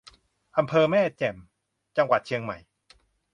[0.57, 1.37] อำเภอแม่แจ่ม
[1.97, 2.57] จังหวัดเชียงใหม่